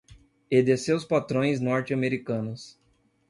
e 0.49 0.63
de 0.63 0.75
seus 0.77 1.05
patrões 1.05 1.59
norte-americanos 1.59 2.75